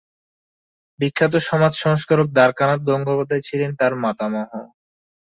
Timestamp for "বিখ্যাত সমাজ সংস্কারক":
0.99-2.27